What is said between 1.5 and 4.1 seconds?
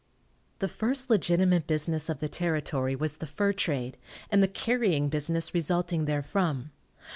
business of the territory was the fur trade,